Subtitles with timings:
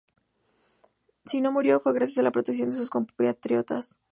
[1.25, 3.99] Si no murió, fue gracias a la protección de sus compatriotas.